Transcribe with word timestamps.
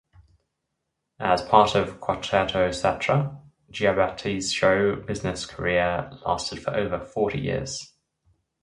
As 1.19 1.43
part 1.43 1.75
of 1.75 1.99
Quartetto 1.99 2.69
Cetra, 2.69 3.39
Giacobetti's 3.71 4.51
show 4.51 4.95
business 4.95 5.45
career 5.45 6.09
lasted 6.25 6.59
for 6.63 6.75
over 6.75 6.97
forty 6.99 7.39
years. 7.39 7.93